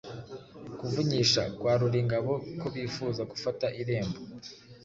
kuvunyisha 0.79 1.41
kwa 1.59 1.73
Ruringabo 1.79 2.33
ko 2.59 2.67
bifuza 2.75 3.21
gufata 3.31 3.65
irembo. 3.81 4.17